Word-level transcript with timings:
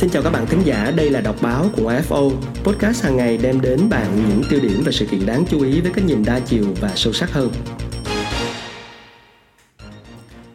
Xin 0.00 0.10
chào 0.10 0.22
các 0.22 0.30
bạn 0.30 0.46
thính 0.46 0.62
giả, 0.64 0.92
đây 0.96 1.10
là 1.10 1.20
đọc 1.20 1.36
báo 1.42 1.66
của 1.76 1.92
AFO, 1.92 2.30
podcast 2.64 3.04
hàng 3.04 3.16
ngày 3.16 3.38
đem 3.42 3.60
đến 3.60 3.80
bạn 3.90 4.06
những 4.28 4.42
tiêu 4.50 4.60
điểm 4.62 4.82
và 4.84 4.92
sự 4.92 5.06
kiện 5.06 5.26
đáng 5.26 5.44
chú 5.48 5.62
ý 5.62 5.80
với 5.80 5.92
cách 5.94 6.04
nhìn 6.04 6.24
đa 6.24 6.40
chiều 6.40 6.64
và 6.80 6.92
sâu 6.94 7.12
sắc 7.12 7.30
hơn. 7.32 7.50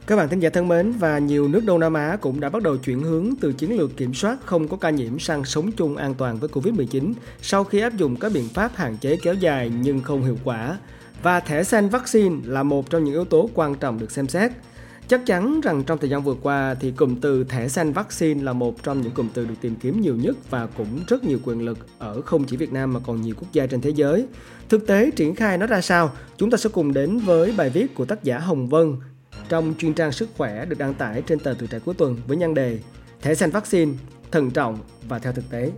Các 0.08 0.16
bạn 0.16 0.30
thính 0.30 0.40
giả 0.40 0.50
thân 0.50 0.68
mến 0.68 0.92
và 0.92 1.20
nhiều 1.20 1.48
nước 1.48 1.64
Đông 1.66 1.80
Nam 1.80 1.94
Á 1.94 2.18
cũng 2.22 2.40
đã 2.40 2.50
bắt 2.50 2.64
đầu 2.64 2.78
chuyển 2.78 3.04
hướng 3.04 3.30
từ 3.42 3.54
chiến 3.54 3.78
lược 3.78 3.98
kiểm 3.98 4.14
soát 4.14 4.38
không 4.46 4.68
có 4.68 4.78
ca 4.78 4.90
nhiễm 4.90 5.20
sang 5.20 5.46
sống 5.46 5.72
chung 5.72 5.98
an 5.98 6.14
toàn 6.14 6.38
với 6.38 6.50
Covid-19 6.50 7.14
sau 7.42 7.64
khi 7.64 7.80
áp 7.80 7.94
dụng 7.98 8.16
các 8.16 8.32
biện 8.32 8.50
pháp 8.54 8.72
hạn 8.76 8.98
chế 8.98 9.18
kéo 9.24 9.34
dài 9.34 9.72
nhưng 9.82 10.02
không 10.02 10.24
hiệu 10.24 10.38
quả. 10.44 10.78
Và 11.24 11.40
thẻ 11.40 11.64
xanh 11.64 11.90
vaccine 11.90 12.36
là 12.46 12.64
một 12.64 12.90
trong 12.90 13.04
những 13.04 13.14
yếu 13.14 13.26
tố 13.26 13.50
quan 13.54 13.76
trọng 13.76 14.00
được 14.00 14.12
xem 14.12 14.28
xét. 14.28 14.52
Chắc 15.08 15.26
chắn 15.26 15.62
rằng 15.62 15.84
trong 15.84 15.98
thời 15.98 16.10
gian 16.10 16.24
vừa 16.24 16.36
qua 16.42 16.76
thì 16.80 16.92
cụm 16.92 17.16
từ 17.16 17.44
thẻ 17.44 17.68
xanh 17.68 17.94
vaccine 17.94 18.44
là 18.44 18.54
một 18.54 18.84
trong 18.84 19.02
những 19.02 19.12
cụm 19.12 19.30
từ 19.34 19.46
được 19.46 19.56
tìm 19.62 19.76
kiếm 19.76 20.02
nhiều 20.02 20.16
nhất 20.16 20.38
và 20.50 20.68
cũng 20.78 21.00
rất 21.08 21.24
nhiều 21.24 21.40
quyền 21.44 21.66
lực 21.66 21.78
ở 21.98 22.22
không 22.22 22.44
chỉ 22.44 22.58
Việt 22.58 22.74
Nam 22.74 22.94
mà 22.94 23.00
còn 23.06 23.22
nhiều 23.22 23.36
quốc 23.40 23.48
gia 23.54 23.68
trên 23.68 23.82
thế 23.82 23.90
giới. 23.90 24.26
Thực 24.70 24.88
tế 24.88 25.12
triển 25.12 25.36
khai 25.36 25.58
nó 25.58 25.68
ra 25.68 25.82
sao? 25.82 26.12
Chúng 26.38 26.52
ta 26.52 26.58
sẽ 26.58 26.70
cùng 26.74 26.94
đến 26.94 27.18
với 27.18 27.54
bài 27.58 27.70
viết 27.70 27.96
của 27.96 28.06
tác 28.06 28.24
giả 28.24 28.40
Hồng 28.40 28.70
Vân 28.70 28.96
trong 29.50 29.74
chuyên 29.78 29.94
trang 29.94 30.12
sức 30.12 30.30
khỏe 30.38 30.66
được 30.66 30.78
đăng 30.80 30.94
tải 30.94 31.22
trên 31.22 31.40
tờ 31.40 31.54
Tuổi 31.60 31.68
trẻ 31.68 31.80
cuối 31.80 31.96
tuần 31.96 32.18
với 32.28 32.38
nhan 32.38 32.54
đề 32.54 32.80
Thẻ 33.22 33.36
xanh 33.36 33.50
vaccine, 33.50 33.92
thận 34.32 34.52
trọng 34.52 34.78
và 35.08 35.20
theo 35.20 35.34
thực 35.34 35.50
tế. 35.50 35.72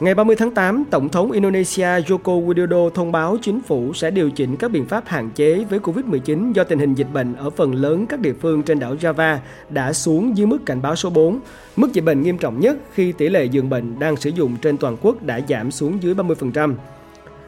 Ngày 0.00 0.14
30 0.14 0.36
tháng 0.36 0.50
8, 0.50 0.84
Tổng 0.90 1.08
thống 1.08 1.30
Indonesia 1.30 1.86
Joko 1.86 2.46
Widodo 2.46 2.90
thông 2.90 3.12
báo 3.12 3.36
chính 3.42 3.62
phủ 3.62 3.92
sẽ 3.94 4.10
điều 4.10 4.30
chỉnh 4.30 4.56
các 4.56 4.70
biện 4.70 4.86
pháp 4.86 5.04
hạn 5.06 5.30
chế 5.34 5.64
với 5.70 5.78
Covid-19 5.78 6.52
do 6.52 6.64
tình 6.64 6.78
hình 6.78 6.94
dịch 6.94 7.06
bệnh 7.12 7.34
ở 7.34 7.50
phần 7.50 7.74
lớn 7.74 8.06
các 8.06 8.20
địa 8.20 8.32
phương 8.40 8.62
trên 8.62 8.78
đảo 8.78 8.94
Java 8.94 9.36
đã 9.70 9.92
xuống 9.92 10.36
dưới 10.36 10.46
mức 10.46 10.58
cảnh 10.66 10.82
báo 10.82 10.96
số 10.96 11.10
4, 11.10 11.40
mức 11.76 11.92
dịch 11.92 12.04
bệnh 12.04 12.22
nghiêm 12.22 12.38
trọng 12.38 12.60
nhất 12.60 12.76
khi 12.92 13.12
tỷ 13.12 13.28
lệ 13.28 13.44
giường 13.44 13.70
bệnh 13.70 13.98
đang 13.98 14.16
sử 14.16 14.30
dụng 14.30 14.56
trên 14.62 14.76
toàn 14.76 14.96
quốc 15.02 15.22
đã 15.22 15.40
giảm 15.48 15.70
xuống 15.70 16.02
dưới 16.02 16.14
30%. 16.14 16.74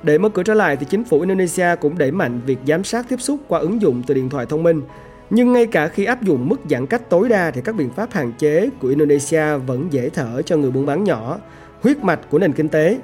Để 0.02 0.18
mở 0.18 0.28
cửa 0.28 0.42
trở 0.42 0.54
lại 0.54 0.76
thì 0.76 0.86
chính 0.90 1.04
phủ 1.04 1.20
Indonesia 1.20 1.68
cũng 1.80 1.98
đẩy 1.98 2.10
mạnh 2.10 2.40
việc 2.46 2.58
giám 2.66 2.84
sát 2.84 3.06
tiếp 3.08 3.20
xúc 3.20 3.40
qua 3.48 3.58
ứng 3.58 3.82
dụng 3.82 4.02
từ 4.06 4.14
điện 4.14 4.28
thoại 4.28 4.46
thông 4.46 4.62
minh. 4.62 4.82
Nhưng 5.30 5.52
ngay 5.52 5.66
cả 5.66 5.88
khi 5.88 6.04
áp 6.04 6.22
dụng 6.22 6.48
mức 6.48 6.60
giãn 6.70 6.86
cách 6.86 7.10
tối 7.10 7.28
đa 7.28 7.50
thì 7.50 7.60
các 7.64 7.74
biện 7.74 7.90
pháp 7.90 8.12
hạn 8.12 8.32
chế 8.38 8.70
của 8.80 8.88
Indonesia 8.88 9.56
vẫn 9.66 9.88
dễ 9.90 10.08
thở 10.08 10.42
cho 10.42 10.56
người 10.56 10.70
buôn 10.70 10.86
bán 10.86 11.04
nhỏ, 11.04 11.38
huyết 11.86 12.04
mạch 12.04 12.20
của 12.30 12.38
nền 12.38 12.52
kinh 12.52 12.68
tế. 12.68 12.98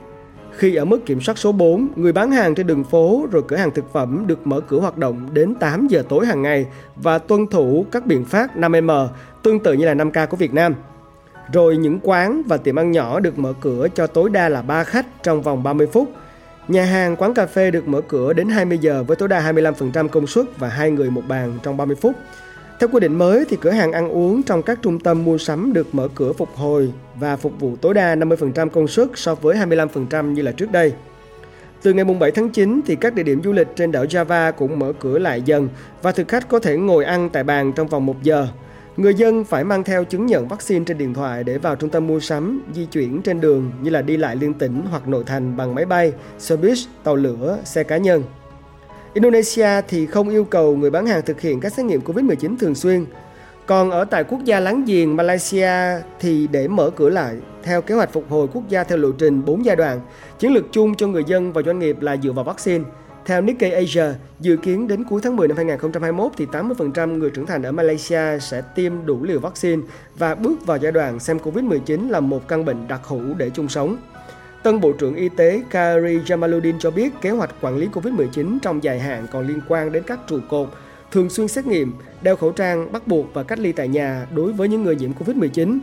Khi 0.53 0.75
ở 0.75 0.85
mức 0.85 1.07
kiểm 1.07 1.21
soát 1.21 1.39
số 1.39 1.53
4, 1.53 1.89
người 1.97 2.13
bán 2.13 2.31
hàng 2.31 2.55
trên 2.55 2.67
đường 2.67 2.85
phố 2.85 3.27
rồi 3.31 3.43
cửa 3.49 3.57
hàng 3.57 3.71
thực 3.71 3.93
phẩm 3.93 4.25
được 4.27 4.47
mở 4.47 4.61
cửa 4.61 4.81
hoạt 4.81 4.99
động 4.99 5.29
đến 5.33 5.55
8 5.55 5.89
giờ 5.89 6.03
tối 6.09 6.27
hàng 6.27 6.43
ngày 6.43 6.67
và 6.97 7.19
tuân 7.19 7.47
thủ 7.47 7.87
các 7.93 8.07
biện 8.07 8.25
pháp 8.25 8.57
5M 8.57 9.09
tương 9.43 9.61
tự 9.61 9.73
như 9.73 9.87
là 9.87 9.95
5K 9.95 10.27
của 10.27 10.37
Việt 10.37 10.55
Nam. 10.55 10.75
Rồi 11.53 11.77
những 11.77 11.99
quán 12.03 12.43
và 12.47 12.57
tiệm 12.57 12.77
ăn 12.77 12.91
nhỏ 12.91 13.21
được 13.21 13.39
mở 13.39 13.53
cửa 13.61 13.89
cho 13.95 14.07
tối 14.07 14.31
đa 14.31 14.49
là 14.49 14.63
3 14.63 14.85
khách 14.85 15.07
trong 15.23 15.43
vòng 15.43 15.63
30 15.63 15.87
phút– 15.87 16.09
Nhà 16.69 16.85
hàng, 16.85 17.17
quán 17.17 17.35
cà 17.35 17.47
phê 17.47 17.71
được 17.71 17.89
mở 17.89 18.01
cửa 18.09 18.33
đến 18.33 18.49
20 18.49 18.79
giờ 18.79 19.05
với 19.07 19.17
tối 19.17 19.29
đa 19.29 19.53
25% 19.53 20.09
công 20.09 20.27
suất 20.27 20.47
và 20.59 20.69
hai 20.69 20.91
người 20.91 21.11
một 21.11 21.23
bàn 21.29 21.59
trong 21.63 21.77
30 21.77 21.97
phút. 22.01 22.17
Theo 22.83 22.89
quy 22.93 23.01
định 23.01 23.19
mới 23.19 23.45
thì 23.49 23.57
cửa 23.61 23.71
hàng 23.71 23.93
ăn 23.93 24.09
uống 24.09 24.43
trong 24.43 24.63
các 24.63 24.79
trung 24.83 25.01
tâm 25.01 25.25
mua 25.25 25.39
sắm 25.39 25.73
được 25.73 25.95
mở 25.95 26.09
cửa 26.15 26.33
phục 26.33 26.49
hồi 26.57 26.93
và 27.15 27.37
phục 27.37 27.61
vụ 27.61 27.77
tối 27.77 27.95
đa 27.95 28.17
50% 28.17 28.69
công 28.69 28.89
suất 28.89 29.09
so 29.15 29.35
với 29.35 29.57
25% 29.57 30.33
như 30.33 30.43
là 30.43 30.53
trước 30.53 30.73
đây. 30.73 30.93
Từ 31.83 31.93
ngày 31.93 32.05
7 32.05 32.31
tháng 32.31 32.49
9 32.51 32.81
thì 32.87 32.97
các 32.97 33.15
địa 33.15 33.23
điểm 33.23 33.43
du 33.45 33.53
lịch 33.53 33.69
trên 33.77 33.93
đảo 33.93 34.05
Java 34.05 34.53
cũng 34.53 34.79
mở 34.79 34.93
cửa 35.01 35.19
lại 35.19 35.43
dần 35.43 35.69
và 36.03 36.13
thực 36.13 36.29
khách 36.29 36.49
có 36.49 36.59
thể 36.59 36.77
ngồi 36.77 37.05
ăn 37.05 37.31
tại 37.33 37.45
bàn 37.45 37.73
trong 37.73 37.89
vòng 37.89 38.07
1 38.07 38.23
giờ. 38.23 38.49
Người 38.97 39.15
dân 39.15 39.45
phải 39.45 39.65
mang 39.65 39.85
theo 39.85 40.05
chứng 40.05 40.27
nhận 40.27 40.49
vaccine 40.49 40.85
trên 40.85 40.99
điện 40.99 41.15
thoại 41.15 41.45
để 41.45 41.59
vào 41.59 41.77
trung 41.77 41.91
tâm 41.91 42.07
mua 42.07 42.21
sắm, 42.21 42.63
di 42.75 42.87
chuyển 42.87 43.23
trên 43.23 43.41
đường 43.41 43.71
như 43.83 43.91
là 43.91 44.03
đi 44.03 44.17
lại 44.17 44.37
liên 44.37 44.55
tỉnh 44.55 44.83
hoặc 44.91 45.09
nội 45.09 45.25
thành 45.27 45.57
bằng 45.57 45.75
máy 45.75 45.85
bay, 45.85 46.13
xe 46.39 46.57
buýt, 46.57 46.79
tàu 47.05 47.17
lửa, 47.17 47.59
xe 47.65 47.83
cá 47.83 47.97
nhân. 47.97 48.23
Indonesia 49.15 49.81
thì 49.89 50.07
không 50.07 50.29
yêu 50.29 50.45
cầu 50.45 50.77
người 50.77 50.91
bán 50.91 51.07
hàng 51.07 51.23
thực 51.27 51.41
hiện 51.41 51.61
các 51.61 51.73
xét 51.73 51.87
nghiệm 51.87 52.01
COVID-19 52.01 52.57
thường 52.59 52.75
xuyên. 52.75 53.07
Còn 53.67 53.91
ở 53.91 54.05
tại 54.05 54.25
quốc 54.25 54.45
gia 54.45 54.61
láng 54.61 54.85
giềng 54.85 55.17
Malaysia 55.17 55.71
thì 56.21 56.47
để 56.47 56.69
mở 56.69 56.91
cửa 56.91 57.09
lại 57.09 57.37
theo 57.63 57.83
kế 57.83 57.95
hoạch 57.95 58.13
phục 58.13 58.25
hồi 58.29 58.49
quốc 58.53 58.69
gia 58.69 58.85
theo 58.85 58.99
lộ 58.99 59.13
trình 59.13 59.45
4 59.45 59.65
giai 59.65 59.77
đoạn, 59.77 60.01
chiến 60.39 60.53
lược 60.53 60.65
chung 60.73 60.95
cho 60.95 61.07
người 61.07 61.25
dân 61.27 61.53
và 61.53 61.63
doanh 61.63 61.79
nghiệp 61.79 62.01
là 62.01 62.17
dựa 62.17 62.33
vào 62.33 62.45
vaccine– 62.45 62.85
theo 63.25 63.43
Nikkei 63.43 63.71
Asia, 63.71 64.05
dự 64.41 64.57
kiến 64.57 64.89
đến 64.89 65.05
cuối 65.05 65.21
tháng 65.25 65.37
10 65.37 65.49
năm 65.49 65.57
2021 65.57 66.33
thì 66.37 66.47
80% 66.47 67.19
người 67.19 67.31
trưởng 67.31 67.47
thành 67.47 67.63
ở 67.63 67.73
Malaysia 67.73 68.39
sẽ 68.41 68.63
tiêm 68.75 68.93
đủ 69.07 69.25
liều 69.25 69.41
vaccine 69.41 69.83
và 70.19 70.35
bước 70.35 70.67
vào 70.67 70.77
giai 70.77 70.93
đoạn 70.93 71.21
xem 71.21 71.39
Covid-19 71.39 72.11
là 72.11 72.21
một 72.21 72.49
căn 72.49 72.65
bệnh 72.65 72.89
đặc 72.89 73.01
hữu 73.05 73.35
để 73.37 73.51
chung 73.51 73.69
sống. 73.69 73.97
Tân 74.63 74.81
Bộ 74.81 74.93
trưởng 74.93 75.15
Y 75.15 75.29
tế 75.29 75.63
Kari 75.71 76.19
Jamaluddin 76.19 76.79
cho 76.79 76.91
biết 76.91 77.13
kế 77.21 77.31
hoạch 77.31 77.51
quản 77.61 77.77
lý 77.77 77.89
Covid-19 77.93 78.59
trong 78.63 78.85
dài 78.85 78.99
hạn 78.99 79.27
còn 79.33 79.47
liên 79.47 79.61
quan 79.69 79.93
đến 79.93 80.03
các 80.07 80.21
trụ 80.27 80.39
cột, 80.49 80.69
thường 81.13 81.31
xuyên 81.31 81.49
xét 81.49 81.67
nghiệm, 81.67 81.93
đeo 82.23 82.37
khẩu 82.37 82.53
trang 82.53 82.93
bắt 82.93 83.07
buộc 83.07 83.35
và 83.35 83.43
cách 83.43 83.59
ly 83.59 83.73
tại 83.73 83.89
nhà 83.89 84.27
đối 84.35 84.53
với 84.53 84.69
những 84.69 84.83
người 84.83 84.97
nhiễm 84.97 85.11
Covid-19. 85.13 85.79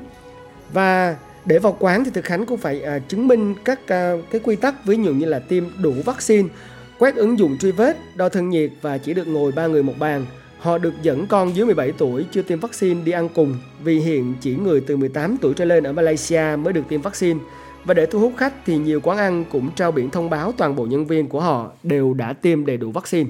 Và 0.74 1.16
để 1.46 1.60
vào 1.60 1.78
quán 1.80 2.04
thì 2.04 2.12
thực 2.14 2.28
hành 2.28 2.46
cũng 2.46 2.58
phải 2.58 2.82
à, 2.82 3.00
chứng 3.00 3.28
minh 3.28 3.56
các 3.66 3.88
à, 3.88 4.14
cái 4.32 4.42
quy 4.44 4.56
tắc 4.56 4.86
ví 4.86 4.96
dụ 4.96 5.14
như 5.14 5.26
là 5.26 5.40
tiêm 5.40 5.64
đủ 5.82 5.94
vaccine 6.06 6.50
Quét 7.00 7.16
ứng 7.16 7.40
dụng 7.40 7.58
truy 7.58 7.72
vết, 7.72 7.98
đo 8.16 8.30
thân 8.30 8.50
nhiệt 8.50 8.72
và 8.82 8.98
chỉ 8.98 9.14
được 9.14 9.28
ngồi 9.28 9.52
ba 9.52 9.68
người 9.68 9.84
một 9.84 9.94
bàn. 10.00 10.26
Họ 10.60 10.78
được 10.78 10.94
dẫn 11.02 11.28
con 11.28 11.56
dưới 11.56 11.66
17 11.66 11.92
tuổi 11.98 12.26
chưa 12.32 12.42
tiêm 12.42 12.60
vaccine 12.60 13.04
đi 13.04 13.12
ăn 13.12 13.30
cùng 13.30 13.58
vì 13.84 14.00
hiện 14.00 14.34
chỉ 14.42 14.56
người 14.56 14.82
từ 14.82 14.98
18 14.98 15.38
tuổi 15.42 15.54
trở 15.54 15.66
lên 15.66 15.84
ở 15.84 15.94
Malaysia 15.94 16.56
mới 16.60 16.74
được 16.74 16.82
tiêm 16.90 17.02
vaccine. 17.02 17.40
Và 17.86 17.94
để 17.94 18.06
thu 18.06 18.20
hút 18.20 18.34
khách 18.38 18.54
thì 18.66 18.78
nhiều 18.78 19.00
quán 19.04 19.18
ăn 19.18 19.46
cũng 19.52 19.70
trao 19.76 19.92
biển 19.92 20.10
thông 20.10 20.30
báo 20.30 20.52
toàn 20.52 20.76
bộ 20.76 20.86
nhân 20.86 21.06
viên 21.06 21.28
của 21.28 21.42
họ 21.42 21.72
đều 21.84 22.14
đã 22.14 22.34
tiêm 22.34 22.66
đầy 22.66 22.78
đủ 22.78 22.92
vaccine. 22.92 23.30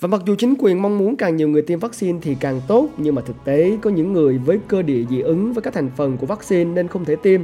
Và 0.00 0.08
mặc 0.08 0.20
dù 0.26 0.34
chính 0.38 0.54
quyền 0.58 0.82
mong 0.82 0.98
muốn 0.98 1.16
càng 1.16 1.36
nhiều 1.36 1.48
người 1.48 1.62
tiêm 1.62 1.78
vaccine 1.78 2.18
thì 2.22 2.36
càng 2.40 2.60
tốt, 2.68 2.88
nhưng 2.96 3.14
mà 3.14 3.22
thực 3.22 3.36
tế 3.44 3.78
có 3.82 3.90
những 3.90 4.12
người 4.12 4.38
với 4.38 4.58
cơ 4.68 4.82
địa 4.82 5.04
dị 5.10 5.20
ứng 5.20 5.52
với 5.52 5.62
các 5.62 5.74
thành 5.74 5.90
phần 5.96 6.16
của 6.16 6.26
vaccine 6.26 6.64
nên 6.64 6.88
không 6.88 7.04
thể 7.04 7.16
tiêm. 7.16 7.40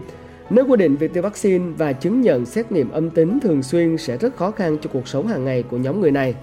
Nếu 0.51 0.67
quy 0.67 0.77
định 0.77 0.97
việc 0.97 1.13
tiêm 1.15 1.23
vaccine 1.23 1.65
và 1.79 1.93
chứng 1.93 2.21
nhận 2.21 2.47
xét 2.47 2.73
nghiệm 2.73 2.91
âm 2.91 3.11
tính 3.11 3.39
thường 3.41 3.63
xuyên 3.63 3.97
sẽ 3.97 4.17
rất 4.17 4.37
khó 4.37 4.51
khăn 4.51 4.77
cho 4.83 4.91
cuộc 4.93 5.09
sống 5.09 5.27
hàng 5.27 5.45
ngày 5.45 5.63
của 5.63 5.77
nhóm 5.77 6.01
người 6.01 6.11
này. 6.11 6.35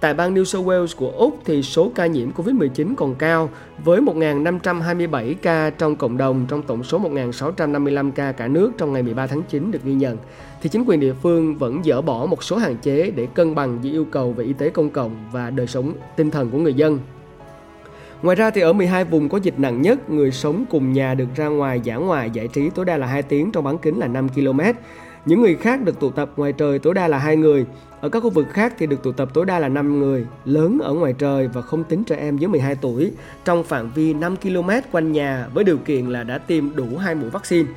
Tại 0.00 0.14
bang 0.14 0.34
New 0.34 0.44
South 0.44 0.66
Wales 0.66 0.96
của 0.96 1.10
Úc 1.10 1.38
thì 1.44 1.62
số 1.62 1.92
ca 1.94 2.06
nhiễm 2.06 2.30
COVID-19 2.32 2.94
còn 2.96 3.14
cao 3.14 3.50
với 3.84 4.00
1.527 4.00 5.34
ca 5.42 5.70
trong 5.70 5.96
cộng 5.96 6.16
đồng 6.16 6.46
trong 6.48 6.62
tổng 6.62 6.84
số 6.84 7.00
1.655 7.00 8.10
ca 8.10 8.32
cả 8.32 8.48
nước 8.48 8.72
trong 8.78 8.92
ngày 8.92 9.02
13 9.02 9.26
tháng 9.26 9.42
9 9.42 9.70
được 9.70 9.84
ghi 9.84 9.94
nhận. 9.94 10.16
Thì 10.62 10.68
chính 10.68 10.84
quyền 10.84 11.00
địa 11.00 11.12
phương 11.12 11.56
vẫn 11.56 11.82
dỡ 11.84 12.00
bỏ 12.00 12.26
một 12.26 12.44
số 12.44 12.56
hạn 12.56 12.76
chế 12.76 13.10
để 13.10 13.26
cân 13.34 13.54
bằng 13.54 13.78
giữa 13.82 13.90
yêu 13.90 14.06
cầu 14.10 14.32
về 14.32 14.44
y 14.44 14.52
tế 14.52 14.70
công 14.70 14.90
cộng 14.90 15.16
và 15.32 15.50
đời 15.50 15.66
sống 15.66 15.92
tinh 16.16 16.30
thần 16.30 16.50
của 16.50 16.58
người 16.58 16.74
dân. 16.74 16.98
Ngoài 18.22 18.36
ra 18.36 18.50
thì 18.50 18.60
ở 18.60 18.72
12 18.72 19.04
vùng 19.04 19.28
có 19.28 19.38
dịch 19.38 19.58
nặng 19.58 19.82
nhất, 19.82 20.10
người 20.10 20.32
sống 20.32 20.64
cùng 20.70 20.92
nhà 20.92 21.14
được 21.14 21.28
ra 21.36 21.46
ngoài 21.46 21.80
giả 21.84 21.96
ngoại 21.96 22.30
giải 22.30 22.48
trí 22.48 22.70
tối 22.70 22.84
đa 22.84 22.96
là 22.96 23.06
2 23.06 23.22
tiếng 23.22 23.52
trong 23.52 23.64
bán 23.64 23.78
kính 23.78 23.98
là 23.98 24.06
5 24.06 24.28
km. 24.28 24.60
Những 25.24 25.40
người 25.40 25.56
khác 25.56 25.82
được 25.84 26.00
tụ 26.00 26.10
tập 26.10 26.30
ngoài 26.36 26.52
trời 26.52 26.78
tối 26.78 26.94
đa 26.94 27.08
là 27.08 27.18
2 27.18 27.36
người. 27.36 27.66
Ở 28.00 28.08
các 28.08 28.22
khu 28.22 28.30
vực 28.30 28.46
khác 28.50 28.74
thì 28.78 28.86
được 28.86 29.02
tụ 29.02 29.12
tập 29.12 29.28
tối 29.34 29.46
đa 29.46 29.58
là 29.58 29.68
5 29.68 29.98
người, 29.98 30.26
lớn 30.44 30.78
ở 30.82 30.92
ngoài 30.92 31.14
trời 31.18 31.48
và 31.48 31.62
không 31.62 31.84
tính 31.84 32.04
trẻ 32.04 32.16
em 32.16 32.38
dưới 32.38 32.48
12 32.48 32.74
tuổi, 32.74 33.12
trong 33.44 33.64
phạm 33.64 33.92
vi 33.92 34.14
5 34.14 34.36
km 34.36 34.70
quanh 34.92 35.12
nhà 35.12 35.48
với 35.54 35.64
điều 35.64 35.78
kiện 35.78 36.06
là 36.06 36.24
đã 36.24 36.38
tiêm 36.38 36.76
đủ 36.76 36.96
hai 36.98 37.14
mũi 37.14 37.30
vaccine. 37.30 37.68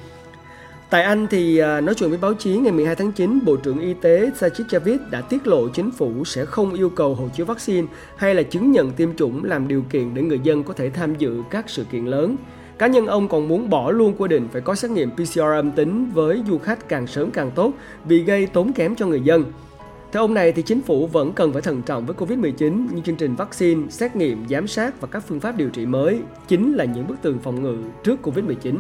Tại 0.90 1.04
Anh 1.04 1.28
thì 1.28 1.58
à, 1.58 1.82
nói 1.82 1.96
chuyện 1.96 2.10
với 2.10 2.20
báo 2.20 2.34
chí 2.34 2.58
ngày 2.58 2.72
12 2.72 2.96
tháng 2.96 3.12
9, 3.12 3.40
Bộ 3.46 3.56
trưởng 3.56 3.80
Y 3.80 3.94
tế 3.94 4.32
Sajid 4.40 4.66
Javid 4.66 4.98
đã 5.12 5.22
tiết 5.22 5.48
lộ 5.48 5.70
chính 5.70 5.92
phủ 5.92 6.26
sẽ 6.26 6.46
không 6.46 6.74
yêu 6.74 6.90
cầu 6.90 7.16
hộ 7.16 7.30
chiếu 7.36 7.46
vaccine 7.46 7.88
hay 8.18 8.36
là 8.36 8.44
chứng 8.44 8.72
nhận 8.72 8.92
tiêm 8.92 9.16
chủng 9.16 9.44
làm 9.44 9.68
điều 9.68 9.84
kiện 9.90 10.14
để 10.14 10.22
người 10.22 10.40
dân 10.44 10.64
có 10.64 10.74
thể 10.74 10.90
tham 10.90 11.16
dự 11.16 11.42
các 11.50 11.70
sự 11.70 11.84
kiện 11.92 12.06
lớn. 12.06 12.36
Cá 12.78 12.88
nhân 12.88 13.08
ông 13.08 13.28
còn 13.28 13.48
muốn 13.48 13.70
bỏ 13.70 13.92
luôn 13.92 14.14
quy 14.18 14.28
định 14.28 14.48
phải 14.52 14.62
có 14.62 14.76
xét 14.76 14.92
nghiệm 14.92 15.12
PCR 15.12 15.40
âm 15.40 15.72
tính 15.72 16.12
với 16.14 16.44
du 16.48 16.58
khách 16.58 16.90
càng 16.90 17.08
sớm 17.08 17.32
càng 17.32 17.52
tốt 17.52 17.74
vì 18.06 18.24
gây 18.24 18.48
tốn 18.48 18.74
kém 18.74 18.96
cho 18.96 19.08
người 19.08 19.22
dân. 19.22 19.44
Theo 20.12 20.24
ông 20.24 20.34
này 20.34 20.52
thì 20.52 20.62
chính 20.62 20.82
phủ 20.82 21.08
vẫn 21.08 21.34
cần 21.34 21.54
phải 21.54 21.62
thận 21.62 21.82
trọng 21.82 22.06
với 22.06 22.16
Covid-19 22.16 22.88
như 22.94 23.02
chương 23.06 23.16
trình 23.16 23.36
vaccine, 23.36 23.90
xét 23.90 24.16
nghiệm, 24.16 24.46
giám 24.50 24.68
sát 24.68 25.02
và 25.02 25.08
các 25.12 25.24
phương 25.28 25.40
pháp 25.40 25.58
điều 25.58 25.70
trị 25.70 25.86
mới 25.86 26.20
chính 26.48 26.74
là 26.74 26.86
những 26.86 27.08
bức 27.08 27.22
tường 27.22 27.40
phòng 27.44 27.64
ngự 27.64 27.78
trước 28.04 28.20
Covid-19. 28.24 28.76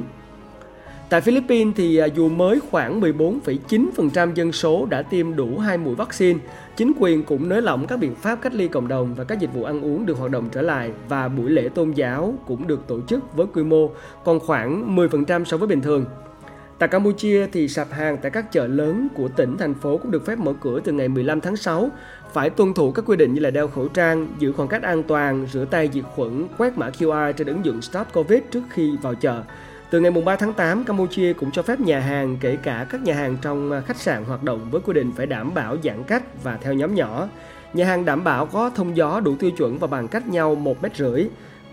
Tại 1.13 1.21
Philippines 1.21 1.73
thì 1.75 1.97
à, 1.97 2.05
dù 2.05 2.29
mới 2.29 2.59
khoảng 2.71 3.01
14,9% 3.01 4.33
dân 4.33 4.51
số 4.51 4.85
đã 4.85 5.01
tiêm 5.01 5.35
đủ 5.35 5.57
hai 5.57 5.77
mũi 5.77 5.95
vaccine, 5.95 6.39
chính 6.75 6.91
quyền 6.99 7.23
cũng 7.23 7.49
nới 7.49 7.61
lỏng 7.61 7.87
các 7.87 7.99
biện 7.99 8.15
pháp 8.15 8.41
cách 8.41 8.53
ly 8.53 8.67
cộng 8.67 8.87
đồng 8.87 9.15
và 9.15 9.23
các 9.23 9.39
dịch 9.39 9.53
vụ 9.53 9.63
ăn 9.63 9.81
uống 9.81 10.05
được 10.05 10.17
hoạt 10.17 10.31
động 10.31 10.49
trở 10.51 10.61
lại 10.61 10.91
và 11.09 11.27
buổi 11.27 11.49
lễ 11.49 11.69
tôn 11.69 11.91
giáo 11.91 12.33
cũng 12.47 12.67
được 12.67 12.87
tổ 12.87 13.01
chức 13.07 13.35
với 13.35 13.45
quy 13.53 13.63
mô 13.63 13.89
còn 14.25 14.39
khoảng 14.39 14.95
10% 14.95 15.43
so 15.43 15.57
với 15.57 15.67
bình 15.67 15.81
thường. 15.81 16.05
Tại 16.79 16.89
Campuchia 16.89 17.47
thì 17.51 17.67
sạp 17.67 17.91
hàng 17.91 18.17
tại 18.21 18.31
các 18.31 18.51
chợ 18.51 18.67
lớn 18.67 19.07
của 19.15 19.27
tỉnh, 19.27 19.57
thành 19.57 19.73
phố 19.73 19.97
cũng 19.97 20.11
được 20.11 20.25
phép 20.25 20.39
mở 20.39 20.53
cửa 20.61 20.79
từ 20.83 20.91
ngày 20.91 21.07
15 21.07 21.41
tháng 21.41 21.55
6, 21.55 21.89
phải 22.33 22.49
tuân 22.49 22.73
thủ 22.73 22.91
các 22.91 23.05
quy 23.05 23.17
định 23.17 23.33
như 23.33 23.39
là 23.39 23.49
đeo 23.49 23.67
khẩu 23.67 23.87
trang, 23.87 24.27
giữ 24.39 24.51
khoảng 24.51 24.69
cách 24.69 24.83
an 24.83 25.03
toàn, 25.03 25.47
rửa 25.51 25.65
tay 25.65 25.89
diệt 25.93 26.03
khuẩn, 26.15 26.47
quét 26.57 26.77
mã 26.77 26.89
QR 26.89 27.33
trên 27.33 27.47
ứng 27.47 27.65
dụng 27.65 27.81
Stop 27.81 28.07
Covid 28.13 28.39
trước 28.51 28.63
khi 28.69 28.97
vào 29.01 29.15
chợ. 29.15 29.43
Từ 29.93 29.99
ngày 29.99 30.11
3 30.11 30.35
tháng 30.35 30.53
8, 30.53 30.83
Campuchia 30.83 31.33
cũng 31.33 31.51
cho 31.51 31.61
phép 31.61 31.79
nhà 31.79 31.99
hàng, 31.99 32.37
kể 32.39 32.57
cả 32.63 32.85
các 32.89 33.01
nhà 33.03 33.13
hàng 33.13 33.37
trong 33.41 33.81
khách 33.85 33.97
sạn 33.97 34.23
hoạt 34.23 34.43
động 34.43 34.67
với 34.71 34.81
quy 34.81 34.93
định 34.93 35.11
phải 35.15 35.25
đảm 35.25 35.53
bảo 35.53 35.77
giãn 35.83 36.03
cách 36.03 36.43
và 36.43 36.57
theo 36.57 36.73
nhóm 36.73 36.95
nhỏ. 36.95 37.27
Nhà 37.73 37.85
hàng 37.85 38.05
đảm 38.05 38.23
bảo 38.23 38.45
có 38.45 38.69
thông 38.75 38.97
gió 38.97 39.19
đủ 39.19 39.35
tiêu 39.39 39.51
chuẩn 39.51 39.77
và 39.77 39.87
bằng 39.87 40.07
cách 40.07 40.27
nhau 40.27 40.55
1 40.55 40.83
mét 40.83 40.95
rưỡi. 40.95 41.25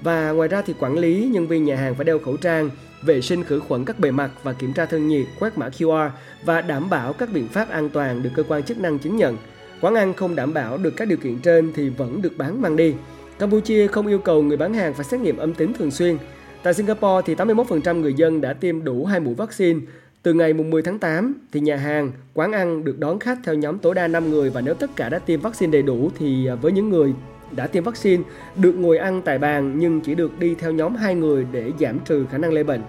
Và 0.02 0.30
ngoài 0.30 0.48
ra 0.48 0.62
thì 0.62 0.74
quản 0.80 0.98
lý, 0.98 1.30
nhân 1.32 1.46
viên 1.46 1.64
nhà 1.64 1.76
hàng 1.76 1.94
phải 1.94 2.04
đeo 2.04 2.18
khẩu 2.18 2.36
trang, 2.36 2.70
vệ 3.02 3.20
sinh 3.20 3.44
khử 3.44 3.60
khuẩn 3.60 3.84
các 3.84 3.98
bề 3.98 4.10
mặt 4.10 4.30
và 4.42 4.52
kiểm 4.52 4.72
tra 4.72 4.86
thân 4.86 5.08
nhiệt, 5.08 5.26
quét 5.40 5.58
mã 5.58 5.68
QR 5.68 6.10
và 6.44 6.60
đảm 6.60 6.90
bảo 6.90 7.12
các 7.12 7.28
biện 7.32 7.48
pháp 7.48 7.70
an 7.70 7.88
toàn 7.88 8.22
được 8.22 8.30
cơ 8.34 8.42
quan 8.48 8.62
chức 8.62 8.78
năng 8.78 8.98
chứng 8.98 9.16
nhận. 9.16 9.36
Quán 9.80 9.94
ăn 9.94 10.14
không 10.14 10.36
đảm 10.36 10.54
bảo 10.54 10.78
được 10.78 10.96
các 10.96 11.08
điều 11.08 11.18
kiện 11.18 11.38
trên 11.38 11.72
thì 11.74 11.88
vẫn 11.88 12.22
được 12.22 12.32
bán 12.36 12.62
mang 12.62 12.76
đi. 12.76 12.94
Campuchia 13.38 13.86
không 13.86 14.06
yêu 14.06 14.18
cầu 14.18 14.42
người 14.42 14.56
bán 14.56 14.74
hàng 14.74 14.94
phải 14.94 15.04
xét 15.04 15.20
nghiệm 15.20 15.36
âm 15.36 15.54
tính 15.54 15.72
thường 15.72 15.90
xuyên. 15.90 16.16
Tại 16.62 16.74
Singapore 16.74 17.22
thì 17.26 17.34
81% 17.34 18.00
người 18.00 18.14
dân 18.14 18.40
đã 18.40 18.52
tiêm 18.52 18.84
đủ 18.84 19.04
hai 19.04 19.20
mũi 19.20 19.34
vaccine. 19.34 19.80
Từ 20.22 20.34
ngày 20.34 20.52
10 20.52 20.82
tháng 20.82 20.98
8 20.98 21.34
thì 21.52 21.60
nhà 21.60 21.76
hàng, 21.76 22.12
quán 22.34 22.52
ăn 22.52 22.84
được 22.84 22.98
đón 22.98 23.18
khách 23.18 23.38
theo 23.44 23.54
nhóm 23.54 23.78
tối 23.78 23.94
đa 23.94 24.08
5 24.08 24.30
người 24.30 24.50
và 24.50 24.60
nếu 24.60 24.74
tất 24.74 24.90
cả 24.96 25.08
đã 25.08 25.18
tiêm 25.18 25.40
vaccine 25.40 25.72
đầy 25.72 25.82
đủ 25.82 26.10
thì 26.18 26.46
à, 26.46 26.54
với 26.54 26.72
những 26.72 26.88
người 26.88 27.14
đã 27.50 27.66
tiêm 27.66 27.84
vaccine 27.84 28.22
được 28.56 28.72
ngồi 28.72 28.98
ăn 28.98 29.22
tại 29.24 29.38
bàn 29.38 29.74
nhưng 29.78 30.00
chỉ 30.00 30.14
được 30.14 30.38
đi 30.38 30.54
theo 30.54 30.72
nhóm 30.72 30.96
hai 30.96 31.14
người 31.14 31.46
để 31.52 31.72
giảm 31.80 31.98
trừ 32.04 32.26
khả 32.30 32.38
năng 32.38 32.52
lây 32.52 32.64
bệnh. 32.64 32.82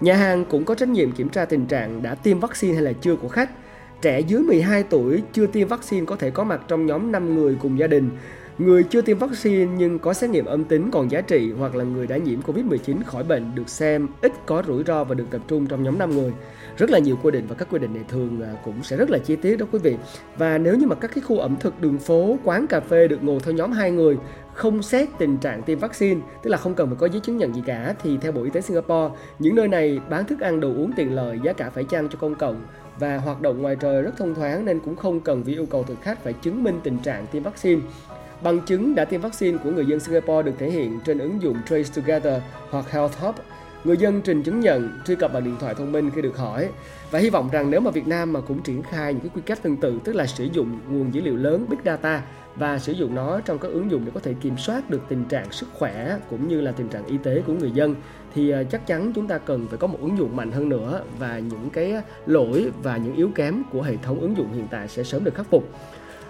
Nhà 0.00 0.14
hàng 0.14 0.44
cũng 0.44 0.64
có 0.64 0.74
trách 0.74 0.88
nhiệm 0.88 1.12
kiểm 1.12 1.28
tra 1.28 1.44
tình 1.44 1.66
trạng 1.66 2.02
đã 2.02 2.14
tiêm 2.14 2.40
vaccine 2.40 2.74
hay 2.74 2.82
là 2.82 2.92
chưa 2.92 3.16
của 3.16 3.28
khách. 3.28 3.50
Trẻ 4.02 4.20
dưới 4.20 4.42
12 4.42 4.82
tuổi 4.82 5.22
chưa 5.32 5.46
tiêm 5.46 5.68
vaccine 5.68 6.06
có 6.06 6.16
thể 6.16 6.30
có 6.30 6.44
mặt 6.44 6.60
trong 6.68 6.86
nhóm 6.86 7.12
5 7.12 7.34
người 7.34 7.56
cùng 7.60 7.78
gia 7.78 7.86
đình. 7.86 8.10
Người 8.58 8.84
chưa 8.84 9.02
tiêm 9.02 9.18
vaccine 9.18 9.72
nhưng 9.76 9.98
có 9.98 10.12
xét 10.12 10.30
nghiệm 10.30 10.44
âm 10.44 10.64
tính 10.64 10.90
còn 10.90 11.10
giá 11.10 11.20
trị 11.20 11.52
hoặc 11.58 11.74
là 11.74 11.84
người 11.84 12.06
đã 12.06 12.16
nhiễm 12.16 12.40
Covid-19 12.40 12.96
khỏi 13.06 13.24
bệnh 13.24 13.54
được 13.54 13.68
xem 13.68 14.08
ít 14.20 14.32
có 14.46 14.62
rủi 14.66 14.84
ro 14.84 15.04
và 15.04 15.14
được 15.14 15.24
tập 15.30 15.40
trung 15.48 15.66
trong 15.66 15.82
nhóm 15.82 15.98
5 15.98 16.10
người. 16.10 16.32
Rất 16.76 16.90
là 16.90 16.98
nhiều 16.98 17.18
quy 17.22 17.30
định 17.30 17.46
và 17.48 17.54
các 17.54 17.68
quy 17.70 17.78
định 17.78 17.94
này 17.94 18.04
thường 18.08 18.42
à, 18.42 18.52
cũng 18.64 18.82
sẽ 18.82 18.96
rất 18.96 19.10
là 19.10 19.18
chi 19.18 19.36
tiết 19.36 19.56
đó 19.56 19.66
quý 19.72 19.78
vị. 19.78 19.96
Và 20.36 20.58
nếu 20.58 20.76
như 20.76 20.86
mà 20.86 20.94
các 20.94 21.10
cái 21.14 21.22
khu 21.22 21.38
ẩm 21.38 21.56
thực, 21.60 21.80
đường 21.80 21.98
phố, 21.98 22.38
quán 22.44 22.66
cà 22.66 22.80
phê 22.80 23.08
được 23.08 23.22
ngồi 23.22 23.40
theo 23.40 23.54
nhóm 23.54 23.72
hai 23.72 23.90
người, 23.90 24.16
không 24.54 24.82
xét 24.82 25.08
tình 25.18 25.38
trạng 25.38 25.62
tiêm 25.62 25.78
vaccine, 25.78 26.20
tức 26.42 26.50
là 26.50 26.56
không 26.56 26.74
cần 26.74 26.88
phải 26.88 26.96
có 27.00 27.08
giấy 27.08 27.20
chứng 27.20 27.36
nhận 27.36 27.54
gì 27.54 27.62
cả, 27.66 27.94
thì 28.02 28.18
theo 28.20 28.32
Bộ 28.32 28.42
Y 28.42 28.50
tế 28.50 28.60
Singapore, 28.60 29.14
những 29.38 29.54
nơi 29.54 29.68
này 29.68 30.00
bán 30.10 30.24
thức 30.24 30.40
ăn, 30.40 30.60
đồ 30.60 30.68
uống 30.68 30.92
tiền 30.96 31.14
lợi, 31.14 31.38
giá 31.42 31.52
cả 31.52 31.70
phải 31.70 31.84
chăng 31.84 32.08
cho 32.08 32.18
công 32.18 32.34
cộng 32.34 32.66
và 32.98 33.16
hoạt 33.16 33.40
động 33.40 33.62
ngoài 33.62 33.76
trời 33.80 34.02
rất 34.02 34.16
thông 34.16 34.34
thoáng 34.34 34.64
nên 34.64 34.80
cũng 34.80 34.96
không 34.96 35.20
cần 35.20 35.42
vì 35.42 35.52
yêu 35.52 35.66
cầu 35.66 35.84
thực 35.84 36.02
khách 36.02 36.24
phải 36.24 36.32
chứng 36.32 36.64
minh 36.64 36.80
tình 36.84 36.98
trạng 36.98 37.26
tiêm 37.26 37.42
vaccine. 37.42 37.80
Bằng 38.44 38.60
chứng 38.60 38.94
đã 38.94 39.04
tiêm 39.04 39.20
vaccine 39.20 39.58
của 39.64 39.70
người 39.70 39.86
dân 39.86 40.00
Singapore 40.00 40.42
được 40.42 40.52
thể 40.58 40.70
hiện 40.70 41.00
trên 41.04 41.18
ứng 41.18 41.42
dụng 41.42 41.56
Trace 41.68 42.02
Together 42.02 42.42
hoặc 42.70 42.90
Health 42.90 43.18
Hub 43.20 43.34
người 43.84 43.96
dân 43.96 44.20
trình 44.24 44.42
chứng 44.42 44.60
nhận, 44.60 44.90
truy 45.06 45.14
cập 45.14 45.32
bằng 45.32 45.44
điện 45.44 45.56
thoại 45.60 45.74
thông 45.74 45.92
minh 45.92 46.10
khi 46.14 46.22
được 46.22 46.36
hỏi 46.36 46.68
và 47.10 47.18
hy 47.18 47.30
vọng 47.30 47.48
rằng 47.52 47.70
nếu 47.70 47.80
mà 47.80 47.90
Việt 47.90 48.06
Nam 48.06 48.32
mà 48.32 48.40
cũng 48.40 48.62
triển 48.62 48.82
khai 48.82 49.12
những 49.12 49.22
cái 49.22 49.30
quy 49.34 49.42
cách 49.46 49.62
tương 49.62 49.76
tự, 49.76 49.98
tức 50.04 50.12
là 50.12 50.26
sử 50.26 50.44
dụng 50.44 50.78
nguồn 50.88 51.14
dữ 51.14 51.20
liệu 51.20 51.36
lớn, 51.36 51.66
big 51.68 51.78
data 51.84 52.22
và 52.56 52.78
sử 52.78 52.92
dụng 52.92 53.14
nó 53.14 53.40
trong 53.40 53.58
các 53.58 53.68
ứng 53.68 53.90
dụng 53.90 54.04
để 54.04 54.10
có 54.14 54.20
thể 54.20 54.34
kiểm 54.40 54.56
soát 54.58 54.90
được 54.90 55.00
tình 55.08 55.24
trạng 55.24 55.52
sức 55.52 55.68
khỏe 55.72 56.18
cũng 56.30 56.48
như 56.48 56.60
là 56.60 56.72
tình 56.72 56.88
trạng 56.88 57.06
y 57.06 57.18
tế 57.18 57.42
của 57.46 57.52
người 57.52 57.70
dân, 57.70 57.94
thì 58.34 58.50
ờ, 58.50 58.64
chắc 58.64 58.86
chắn 58.86 59.12
chúng 59.14 59.26
ta 59.26 59.38
cần 59.38 59.66
phải 59.68 59.78
có 59.78 59.86
một 59.86 59.98
ứng 60.00 60.18
dụng 60.18 60.36
mạnh 60.36 60.52
hơn 60.52 60.68
nữa 60.68 61.02
và 61.18 61.38
những 61.38 61.70
cái 61.72 61.94
lỗi 62.26 62.70
và 62.82 62.96
những 62.96 63.14
yếu 63.14 63.30
kém 63.34 63.62
của 63.72 63.82
hệ 63.82 63.96
thống 63.96 64.20
ứng 64.20 64.36
dụng 64.36 64.52
hiện 64.52 64.66
tại 64.70 64.88
sẽ 64.88 65.02
sớm 65.02 65.24
được 65.24 65.34
khắc 65.34 65.46
phục. 65.50 65.68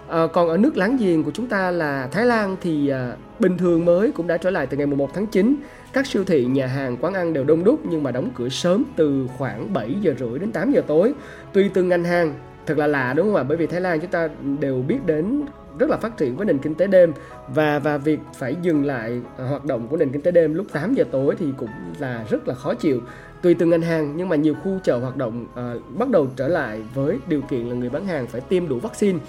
À, 0.09 0.27
còn 0.33 0.49
ở 0.49 0.57
nước 0.57 0.77
láng 0.77 0.97
giềng 0.97 1.23
của 1.23 1.31
chúng 1.31 1.47
ta 1.47 1.71
là 1.71 2.07
Thái 2.11 2.25
Lan 2.25 2.55
thì 2.61 2.89
à, 2.89 3.15
bình 3.39 3.57
thường 3.57 3.85
mới 3.85 4.11
cũng 4.11 4.27
đã 4.27 4.37
trở 4.37 4.49
lại 4.49 4.67
từ 4.67 4.77
ngày 4.77 4.85
1 4.85 5.13
tháng 5.13 5.27
9 5.27 5.55
các 5.93 6.07
siêu 6.07 6.23
thị, 6.23 6.45
nhà 6.45 6.67
hàng, 6.67 6.97
quán 7.01 7.13
ăn 7.13 7.33
đều 7.33 7.43
đông 7.43 7.63
đúc 7.63 7.79
nhưng 7.89 8.03
mà 8.03 8.11
đóng 8.11 8.29
cửa 8.35 8.49
sớm 8.49 8.83
từ 8.95 9.27
khoảng 9.37 9.73
7 9.73 9.95
giờ 10.01 10.13
rưỡi 10.19 10.39
đến 10.39 10.51
8 10.51 10.71
giờ 10.71 10.81
tối. 10.87 11.13
Tùy 11.53 11.69
từng 11.73 11.89
ngành 11.89 12.03
hàng, 12.03 12.33
thật 12.65 12.77
là 12.77 12.87
lạ 12.87 13.13
đúng 13.13 13.27
không 13.27 13.35
ạ? 13.35 13.43
Bởi 13.43 13.57
vì 13.57 13.67
Thái 13.67 13.81
Lan 13.81 13.99
chúng 13.99 14.11
ta 14.11 14.29
đều 14.59 14.81
biết 14.87 14.99
đến 15.05 15.45
rất 15.79 15.89
là 15.89 15.97
phát 15.97 16.17
triển 16.17 16.35
với 16.35 16.45
nền 16.45 16.57
kinh 16.57 16.75
tế 16.75 16.87
đêm 16.87 17.13
và 17.47 17.79
và 17.79 17.97
việc 17.97 18.19
phải 18.35 18.55
dừng 18.61 18.85
lại 18.85 19.21
hoạt 19.37 19.65
động 19.65 19.87
của 19.87 19.97
nền 19.97 20.09
kinh 20.09 20.21
tế 20.21 20.31
đêm 20.31 20.53
lúc 20.53 20.65
8 20.71 20.93
giờ 20.93 21.03
tối 21.11 21.35
thì 21.39 21.45
cũng 21.57 21.69
là 21.99 22.25
rất 22.29 22.47
là 22.47 22.53
khó 22.53 22.73
chịu 22.73 23.01
tùy 23.41 23.53
từng 23.53 23.69
ngành 23.69 23.81
hàng 23.81 24.13
nhưng 24.17 24.29
mà 24.29 24.35
nhiều 24.35 24.53
khu 24.63 24.79
chợ 24.83 24.97
hoạt 24.97 25.17
động 25.17 25.47
à, 25.55 25.73
bắt 25.97 26.09
đầu 26.09 26.27
trở 26.35 26.47
lại 26.47 26.81
với 26.93 27.17
điều 27.27 27.41
kiện 27.41 27.69
là 27.69 27.75
người 27.75 27.89
bán 27.89 28.05
hàng 28.05 28.27
phải 28.27 28.41
tiêm 28.41 28.67
đủ 28.67 28.79
vaccine 28.79 29.19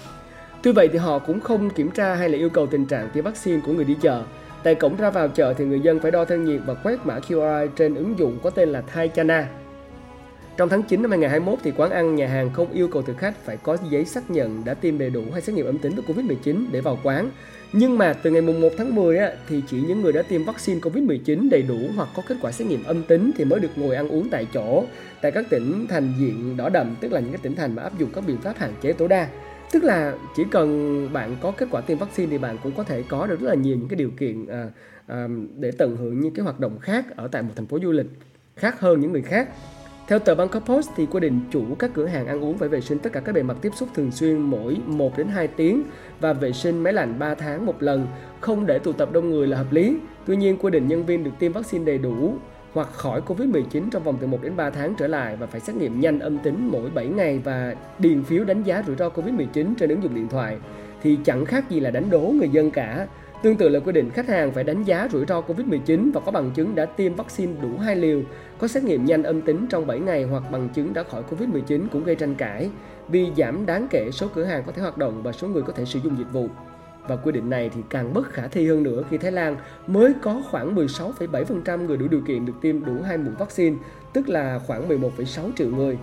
tuy 0.63 0.71
vậy 0.71 0.87
thì 0.87 0.97
họ 0.97 1.19
cũng 1.19 1.39
không 1.39 1.69
kiểm 1.69 1.91
tra 1.91 2.15
hay 2.15 2.29
là 2.29 2.37
yêu 2.37 2.49
cầu 2.49 2.67
tình 2.67 2.85
trạng 2.85 3.09
tiêm 3.13 3.23
vaccine 3.23 3.61
của 3.65 3.73
người 3.73 3.85
đi 3.85 3.95
chợ 4.01 4.23
Tại 4.63 4.75
cổng 4.75 4.95
ra 4.95 5.09
vào 5.09 5.27
chợ 5.27 5.53
thì 5.53 5.65
người 5.65 5.79
dân 5.79 5.99
phải 5.99 6.11
đo 6.11 6.25
thân 6.25 6.45
nhiệt 6.45 6.61
và 6.65 6.73
quét 6.73 6.99
mã 7.03 7.19
QR 7.19 7.67
trên 7.75 7.95
ứng 7.95 8.19
dụng 8.19 8.39
có 8.43 8.49
tên 8.49 8.69
là 8.69 8.81
Thai 8.81 9.09
Chana. 9.15 9.47
Trong 10.57 10.69
tháng 10.69 10.83
9 10.83 11.01
năm 11.01 11.11
2021 11.11 11.59
thì 11.63 11.71
quán 11.77 11.91
ăn, 11.91 12.15
nhà 12.15 12.27
hàng 12.27 12.53
không 12.53 12.71
yêu 12.71 12.87
cầu 12.87 13.01
thực 13.01 13.17
khách 13.17 13.45
phải 13.45 13.57
có 13.57 13.77
giấy 13.89 14.05
xác 14.05 14.31
nhận 14.31 14.65
đã 14.65 14.73
tiêm 14.73 14.97
đầy 14.97 15.09
đủ 15.09 15.21
hay 15.31 15.41
xét 15.41 15.55
nghiệm 15.55 15.65
âm 15.65 15.77
tính 15.77 15.95
với 15.95 16.05
Covid-19 16.07 16.65
để 16.71 16.81
vào 16.81 16.99
quán. 17.03 17.29
Nhưng 17.73 17.97
mà 17.97 18.13
từ 18.13 18.31
ngày 18.31 18.41
1 18.41 18.69
tháng 18.77 18.95
10 18.95 19.17
á, 19.17 19.31
thì 19.49 19.61
chỉ 19.67 19.81
những 19.87 20.01
người 20.01 20.13
đã 20.13 20.21
tiêm 20.21 20.43
vaccine 20.43 20.79
Covid-19 20.79 21.49
đầy 21.49 21.61
đủ 21.61 21.77
hoặc 21.95 22.09
có 22.15 22.23
kết 22.27 22.35
quả 22.41 22.51
xét 22.51 22.67
nghiệm 22.67 22.83
âm 22.83 23.03
tính 23.03 23.31
thì 23.37 23.45
mới 23.45 23.59
được 23.59 23.71
ngồi 23.75 23.95
ăn 23.95 24.09
uống 24.09 24.29
tại 24.29 24.47
chỗ 24.53 24.83
tại 25.21 25.31
các 25.31 25.45
tỉnh 25.49 25.85
thành 25.89 26.13
diện 26.19 26.57
đỏ 26.57 26.69
đậm, 26.69 26.95
tức 27.01 27.11
là 27.11 27.19
những 27.19 27.31
cái 27.31 27.41
tỉnh 27.43 27.55
thành 27.55 27.75
mà 27.75 27.83
áp 27.83 27.99
dụng 27.99 28.09
các 28.15 28.23
biện 28.27 28.37
pháp 28.37 28.57
hạn 28.57 28.73
chế 28.81 28.93
tối 28.93 29.07
đa 29.07 29.27
tức 29.71 29.83
là 29.83 30.15
chỉ 30.35 30.43
cần 30.51 31.09
bạn 31.13 31.35
có 31.41 31.51
kết 31.51 31.67
quả 31.71 31.81
tiêm 31.81 31.97
vaccine 31.97 32.31
thì 32.31 32.37
bạn 32.37 32.57
cũng 32.63 32.71
có 32.71 32.83
thể 32.83 33.03
có 33.09 33.27
được 33.27 33.39
rất 33.39 33.47
là 33.47 33.55
nhiều 33.55 33.77
những 33.77 33.87
cái 33.87 33.97
điều 33.97 34.09
kiện 34.09 34.47
à, 34.47 34.69
à, 35.07 35.27
để 35.55 35.71
tận 35.71 35.97
hưởng 35.97 36.19
những 36.19 36.33
cái 36.33 36.43
hoạt 36.43 36.59
động 36.59 36.79
khác 36.79 37.05
ở 37.15 37.27
tại 37.27 37.41
một 37.41 37.51
thành 37.55 37.65
phố 37.65 37.79
du 37.83 37.91
lịch 37.91 38.07
khác 38.55 38.79
hơn 38.79 38.99
những 38.99 39.11
người 39.11 39.21
khác 39.21 39.49
theo 40.07 40.19
tờ 40.19 40.35
Bangkok 40.35 40.65
Post 40.65 40.89
thì 40.95 41.05
quy 41.05 41.19
định 41.19 41.39
chủ 41.51 41.75
các 41.79 41.91
cửa 41.93 42.05
hàng 42.05 42.27
ăn 42.27 42.43
uống 42.43 42.57
phải 42.57 42.69
vệ 42.69 42.81
sinh 42.81 42.99
tất 42.99 43.13
cả 43.13 43.19
các 43.19 43.35
bề 43.35 43.43
mặt 43.43 43.57
tiếp 43.61 43.71
xúc 43.75 43.89
thường 43.95 44.11
xuyên 44.11 44.37
mỗi 44.37 44.77
1 44.85 45.17
đến 45.17 45.27
2 45.27 45.47
tiếng 45.47 45.83
và 46.19 46.33
vệ 46.33 46.51
sinh 46.51 46.83
máy 46.83 46.93
lạnh 46.93 47.19
3 47.19 47.35
tháng 47.35 47.65
một 47.65 47.83
lần, 47.83 48.07
không 48.41 48.65
để 48.65 48.79
tụ 48.79 48.93
tập 48.93 49.09
đông 49.11 49.29
người 49.29 49.47
là 49.47 49.57
hợp 49.57 49.71
lý. 49.71 49.97
Tuy 50.25 50.35
nhiên 50.35 50.57
quy 50.57 50.71
định 50.71 50.87
nhân 50.87 51.05
viên 51.05 51.23
được 51.23 51.31
tiêm 51.39 51.51
vaccine 51.51 51.85
đầy 51.85 51.97
đủ 51.97 52.37
hoặc 52.77 52.93
khỏi 52.93 53.21
Covid-19 53.27 53.89
trong 53.91 54.03
vòng 54.03 54.17
từ 54.21 54.27
1 54.27 54.39
đến 54.43 54.55
3 54.55 54.69
tháng 54.69 54.93
trở 54.97 55.07
lại 55.07 55.35
và 55.35 55.47
phải 55.47 55.61
xét 55.61 55.75
nghiệm 55.75 55.99
nhanh 55.99 56.19
âm 56.19 56.37
tính 56.37 56.69
mỗi 56.71 56.89
7 56.89 57.07
ngày 57.07 57.39
và 57.43 57.75
điền 57.99 58.23
phiếu 58.23 58.43
đánh 58.43 58.63
giá 58.63 58.83
rủi 58.87 58.95
ro 58.95 59.09
Covid-19 59.09 59.73
trên 59.79 59.89
ứng 59.89 60.03
dụng 60.03 60.15
điện 60.15 60.27
thoại 60.27 60.57
thì 61.01 61.17
chẳng 61.23 61.45
khác 61.45 61.69
gì 61.69 61.79
là 61.79 61.91
đánh 61.91 62.09
đố 62.09 62.19
người 62.19 62.49
dân 62.49 62.71
cả. 62.71 63.07
Tương 63.43 63.55
tự 63.55 63.69
là 63.69 63.79
quy 63.79 63.91
định 63.91 64.09
khách 64.09 64.27
hàng 64.27 64.51
phải 64.51 64.63
đánh 64.63 64.83
giá 64.83 65.07
rủi 65.11 65.25
ro 65.25 65.41
Covid-19 65.41 66.11
và 66.13 66.21
có 66.25 66.31
bằng 66.31 66.51
chứng 66.51 66.75
đã 66.75 66.85
tiêm 66.85 67.15
vaccine 67.15 67.53
đủ 67.61 67.77
hai 67.77 67.95
liều, 67.95 68.21
có 68.59 68.67
xét 68.67 68.83
nghiệm 68.83 69.05
nhanh 69.05 69.23
âm 69.23 69.41
tính 69.41 69.67
trong 69.69 69.87
7 69.87 69.99
ngày 69.99 70.23
hoặc 70.23 70.43
bằng 70.51 70.69
chứng 70.69 70.93
đã 70.93 71.03
khỏi 71.03 71.23
Covid-19 71.29 71.87
cũng 71.91 72.03
gây 72.03 72.15
tranh 72.15 72.35
cãi 72.35 72.69
vì 73.07 73.27
giảm 73.37 73.65
đáng 73.65 73.87
kể 73.89 74.11
số 74.11 74.27
cửa 74.33 74.43
hàng 74.43 74.63
có 74.65 74.71
thể 74.71 74.81
hoạt 74.81 74.97
động 74.97 75.23
và 75.23 75.31
số 75.31 75.47
người 75.47 75.61
có 75.61 75.73
thể 75.73 75.85
sử 75.85 75.99
dụng 75.99 76.17
dịch 76.17 76.31
vụ. 76.31 76.49
Và 77.07 77.15
quy 77.15 77.31
định 77.31 77.49
này 77.49 77.69
thì 77.75 77.81
càng 77.89 78.13
bất 78.13 78.29
khả 78.29 78.47
thi 78.47 78.67
hơn 78.67 78.83
nữa 78.83 79.03
khi 79.09 79.17
Thái 79.17 79.31
Lan 79.31 79.55
mới 79.87 80.13
có 80.21 80.41
khoảng 80.51 80.75
16,7% 80.75 81.85
người 81.85 81.97
đủ 81.97 82.07
điều 82.07 82.21
kiện 82.21 82.45
được 82.45 82.53
tiêm 82.61 82.85
đủ 82.85 82.93
hai 83.05 83.17
mũi 83.17 83.33
vaccine, 83.39 83.75
tức 84.13 84.29
là 84.29 84.59
khoảng 84.67 84.89
11,6 84.89 85.51
triệu 85.55 85.67
người. 85.67 85.97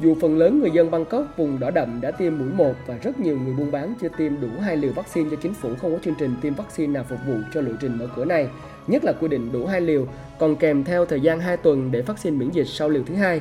Dù 0.00 0.16
phần 0.20 0.38
lớn 0.38 0.60
người 0.60 0.70
dân 0.70 0.90
Bangkok 0.90 1.36
vùng 1.36 1.60
đỏ 1.60 1.70
đậm 1.70 2.00
đã 2.00 2.10
tiêm 2.10 2.38
mũi 2.38 2.48
1 2.48 2.74
và 2.86 2.96
rất 3.02 3.20
nhiều 3.20 3.38
người 3.38 3.52
buôn 3.52 3.70
bán 3.70 3.94
chưa 4.00 4.08
tiêm 4.16 4.40
đủ 4.40 4.48
hai 4.60 4.76
liều 4.76 4.92
vaccine 4.92 5.30
do 5.30 5.36
chính 5.42 5.54
phủ 5.54 5.70
không 5.80 5.92
có 5.92 5.98
chương 6.04 6.14
trình 6.18 6.34
tiêm 6.40 6.54
vaccine 6.54 6.92
nào 6.92 7.04
phục 7.08 7.18
vụ 7.26 7.34
cho 7.54 7.60
lộ 7.60 7.72
trình 7.80 7.98
mở 7.98 8.06
cửa 8.16 8.24
này, 8.24 8.48
nhất 8.86 9.04
là 9.04 9.12
quy 9.20 9.28
định 9.28 9.52
đủ 9.52 9.66
hai 9.66 9.80
liều, 9.80 10.06
còn 10.38 10.56
kèm 10.56 10.84
theo 10.84 11.06
thời 11.06 11.20
gian 11.20 11.40
2 11.40 11.56
tuần 11.56 11.92
để 11.92 12.02
vaccine 12.02 12.36
miễn 12.36 12.50
dịch 12.50 12.66
sau 12.66 12.88
liều 12.88 13.02
thứ 13.06 13.14
hai. 13.14 13.40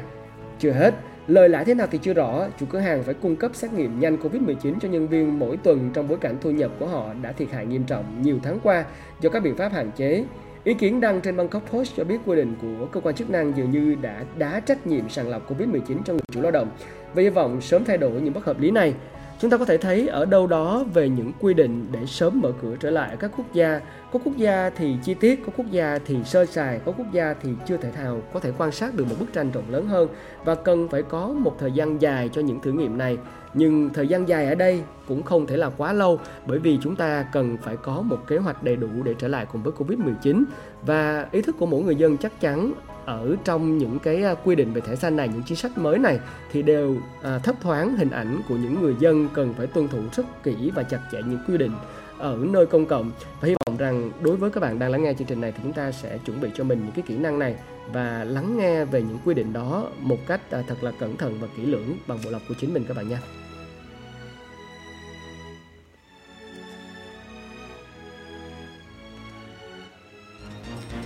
Chưa 0.60 0.72
hết, 0.72 0.94
Lời 1.30 1.50
lãi 1.50 1.66
thế 1.66 1.74
nào 1.74 1.88
thì 1.92 1.98
chưa 2.02 2.14
rõ, 2.14 2.48
chủ 2.60 2.66
cửa 2.70 2.80
hàng 2.80 3.04
phải 3.04 3.14
cung 3.14 3.36
cấp 3.36 3.52
xét 3.54 3.74
nghiệm 3.74 4.00
nhanh 4.00 4.18
Covid-19 4.18 4.80
cho 4.82 4.90
nhân 4.90 5.08
viên 5.08 5.40
mỗi 5.40 5.58
tuần 5.58 5.92
trong 5.94 6.08
bối 6.08 6.18
cảnh 6.22 6.38
thu 6.42 6.52
nhập 6.52 6.72
của 6.80 6.88
họ 6.88 7.14
đã 7.22 7.32
thiệt 7.32 7.52
hại 7.52 7.66
nghiêm 7.66 7.84
trọng 7.84 8.22
nhiều 8.22 8.40
tháng 8.44 8.60
qua 8.64 8.86
do 9.22 9.30
các 9.30 9.44
biện 9.44 9.56
pháp 9.56 9.72
hạn 9.72 9.92
chế. 9.96 10.24
Ý 10.64 10.74
kiến 10.74 11.02
đăng 11.02 11.22
trên 11.22 11.38
Bangkok 11.38 11.64
Post 11.72 11.96
cho 11.98 12.04
biết 12.04 12.18
quy 12.26 12.36
định 12.36 12.56
của 12.62 12.86
cơ 12.86 13.00
quan 13.00 13.16
chức 13.16 13.30
năng 13.30 13.58
dường 13.58 13.72
như 13.72 13.96
đã 14.02 14.24
đá 14.38 14.60
trách 14.60 14.88
nhiệm 14.88 15.10
sàng 15.10 15.30
lọc 15.30 15.52
Covid-19 15.52 16.04
cho 16.06 16.14
người 16.14 16.22
chủ 16.32 16.42
lao 16.42 16.52
động 16.52 16.70
và 17.14 17.22
hy 17.22 17.30
vọng 17.30 17.62
sớm 17.62 17.86
thay 17.86 17.98
đổi 17.98 18.22
những 18.22 18.34
bất 18.34 18.46
hợp 18.46 18.60
lý 18.60 18.72
này. 18.72 18.94
Chúng 19.40 19.52
ta 19.52 19.58
có 19.58 19.66
thể 19.66 19.78
thấy 19.78 20.08
ở 20.08 20.26
đâu 20.26 20.48
đó 20.48 20.84
về 20.94 21.10
những 21.10 21.32
quy 21.40 21.54
định 21.54 21.88
để 21.92 22.06
sớm 22.06 22.42
mở 22.42 22.52
cửa 22.62 22.76
trở 22.80 22.90
lại 22.90 23.18
các 23.20 23.32
quốc 23.38 23.54
gia. 23.54 23.82
Có 24.14 24.20
quốc 24.24 24.38
gia 24.38 24.70
thì 24.70 24.96
chi 25.04 25.14
tiết, 25.14 25.46
có 25.46 25.52
quốc 25.58 25.66
gia 25.72 26.00
thì 26.06 26.24
sơ 26.24 26.46
sài, 26.46 26.80
có 26.86 26.92
quốc 26.92 27.08
gia 27.12 27.34
thì 27.42 27.50
chưa 27.68 27.78
thể 27.78 27.92
nào 27.96 28.22
có 28.34 28.40
thể 28.40 28.52
quan 28.58 28.72
sát 28.72 28.96
được 28.96 29.06
một 29.10 29.16
bức 29.20 29.34
tranh 29.34 29.52
rộng 29.52 29.64
lớn 29.70 29.88
hơn 29.88 30.10
và 30.46 30.56
cần 30.56 30.88
phải 30.90 31.02
có 31.02 31.28
một 31.28 31.56
thời 31.60 31.72
gian 31.72 32.02
dài 32.02 32.30
cho 32.30 32.42
những 32.42 32.60
thử 32.60 32.72
nghiệm 32.72 32.98
này. 32.98 33.18
Nhưng 33.54 33.90
thời 33.94 34.08
gian 34.08 34.28
dài 34.28 34.46
ở 34.46 34.56
đây 34.56 34.82
cũng 35.08 35.24
không 35.24 35.48
thể 35.48 35.58
là 35.58 35.70
quá 35.70 35.94
lâu 35.94 36.20
bởi 36.46 36.60
vì 36.60 36.78
chúng 36.82 36.96
ta 36.96 37.26
cần 37.34 37.58
phải 37.64 37.78
có 37.78 38.02
một 38.02 38.28
kế 38.28 38.38
hoạch 38.38 38.64
đầy 38.64 38.76
đủ 38.76 38.88
để 39.04 39.14
trở 39.20 39.28
lại 39.28 39.46
cùng 39.52 39.64
với 39.64 39.74
Covid-19 39.78 40.44
và 40.82 41.28
ý 41.32 41.42
thức 41.42 41.56
của 41.60 41.66
mỗi 41.66 41.82
người 41.82 41.96
dân 41.96 42.18
chắc 42.18 42.42
chắn 42.42 42.74
ở 43.06 43.36
trong 43.44 43.78
những 43.78 44.00
cái 44.00 44.24
à, 44.24 44.36
quy 44.44 44.56
định 44.56 44.74
về 44.74 44.82
thẻ 44.82 44.96
xanh 44.96 45.16
này 45.16 45.28
những 45.28 45.44
chính 45.44 45.58
sách 45.58 45.78
mới 45.78 46.00
này 46.00 46.20
thì 46.52 46.62
đều 46.62 46.98
à, 47.24 47.40
thấp 47.40 47.56
thoáng 47.62 47.98
hình 47.98 48.10
ảnh 48.10 48.42
của 48.50 48.56
những 48.56 48.82
người 48.82 48.96
dân 49.00 49.28
cần 49.34 49.54
phải 49.58 49.68
tuân 49.68 49.88
thủ 49.88 50.00
rất 50.16 50.44
kỹ 50.44 50.72
và 50.76 50.84
chặt 50.84 51.00
chẽ 51.12 51.18
những 51.26 51.40
quy 51.48 51.58
định 51.58 51.72
ở 52.18 52.38
nơi 52.42 52.66
công 52.66 52.86
cộng 52.86 53.12
và 53.42 53.48
hy 53.48 53.56
vọng 53.66 53.78
rằng 53.78 54.12
đối 54.22 54.36
với 54.36 54.52
các 54.52 54.60
bạn 54.60 54.80
đang 54.80 54.92
lắng 54.92 55.04
nghe 55.04 55.14
chương 55.14 55.28
trình 55.28 55.42
này 55.42 55.52
thì 55.52 55.60
chúng 55.64 55.74
ta 55.74 55.92
sẽ 55.92 56.18
chuẩn 56.26 56.42
bị 56.42 56.50
cho 56.56 56.64
mình 56.64 56.80
những 56.80 56.92
cái 56.92 57.04
kỹ 57.08 57.18
năng 57.18 57.40
này 57.40 57.56
và 57.94 58.24
lắng 58.24 58.58
nghe 58.58 58.86
về 58.86 59.02
những 59.02 59.18
quy 59.26 59.34
định 59.34 59.54
đó 59.54 59.88
một 60.00 60.18
cách 60.28 60.52
à, 60.52 60.64
thật 60.68 60.84
là 60.84 60.92
cẩn 61.00 61.18
thận 61.18 61.38
và 61.42 61.48
kỹ 61.58 61.66
lưỡng 61.66 61.98
bằng 62.08 62.18
bộ 62.26 62.32
lọc 62.32 62.42
của 62.48 62.56
chính 62.60 62.74
mình 62.74 62.86
các 62.88 62.98
bạn 62.98 63.10
nha. 63.10 63.22